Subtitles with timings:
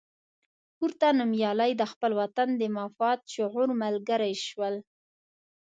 [0.77, 4.75] پورته نومیالي د خپل وطن د مفاد شعور ملګري شول.